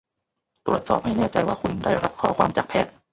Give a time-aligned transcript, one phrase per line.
[0.65, 2.91] ตรวจสอบให้แน่ใจว่าคุณได้รับข้อความจากแพทย์